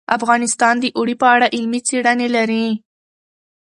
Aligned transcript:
افغانستان 0.17 0.75
د 0.79 0.85
اوړي 0.97 1.15
په 1.21 1.27
اړه 1.35 1.47
علمي 1.55 1.81
څېړنې 1.87 2.27
لري. 2.35 2.67